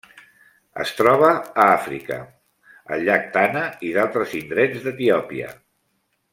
Es 0.83 0.93
troba 1.01 1.29
a 1.33 1.65
Àfrica: 1.73 2.17
el 2.97 3.05
llac 3.11 3.29
Tana 3.37 3.63
i 3.91 3.95
d'altres 3.99 4.35
indrets 4.43 4.85
d'Etiòpia. 4.89 5.55